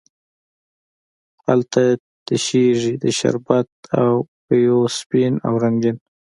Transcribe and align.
هلته 1.45 1.81
تشیږې 2.25 2.93
د 3.03 3.05
شربت 3.17 3.69
او 4.01 4.11
پېو 4.45 4.79
سپین 4.97 5.33
او 5.47 5.53
رنګین، 5.63 5.97